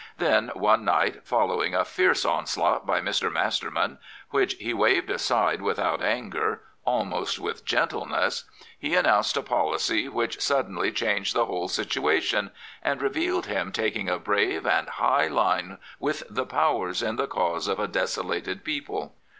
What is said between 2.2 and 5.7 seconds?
onslaught by Mr. Master man, which he waved aside